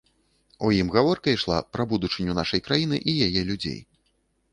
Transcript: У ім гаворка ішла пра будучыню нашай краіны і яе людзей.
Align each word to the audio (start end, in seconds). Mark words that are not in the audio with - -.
У 0.67 0.69
ім 0.77 0.87
гаворка 0.95 1.27
ішла 1.37 1.57
пра 1.77 1.85
будучыню 1.91 2.33
нашай 2.39 2.63
краіны 2.69 2.97
і 3.13 3.15
яе 3.27 3.41
людзей. 3.51 3.77